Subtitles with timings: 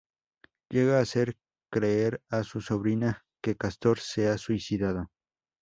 [0.71, 1.37] Llega a hacer
[1.71, 5.11] creer a su sobrina que Cástor se ha suicidado.